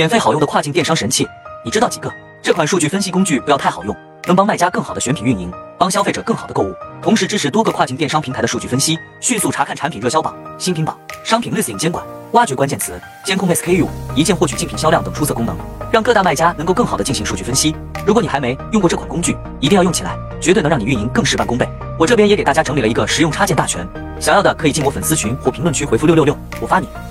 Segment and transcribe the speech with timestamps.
[0.00, 1.28] 免费好用的跨境电商神器，
[1.62, 2.10] 你知道几个？
[2.40, 3.94] 这款数据分析工具不要太好用，
[4.26, 12.02] 能帮卖家更好的选品运营，帮消费者更好的购物，同时支持多个跨境电商平台的数据分析，迅速查看产品热销榜、新品榜、商品 list 监管，
[12.32, 15.54] 挖掘关键词，监控 SKU，一键获取竞品销量等出色功能，
[15.92, 17.76] 让各大卖家能够更好的进行数据分析。
[18.06, 21.68] 如果你还没用过这款工具，一定要用起来，绝对能让你运营更事半功倍。
[21.98, 23.86] 我这边也给大家整理了一个实用插件大全，
[24.18, 26.88] 想要的可以进我粉丝群或评论区回复六六六，我发你。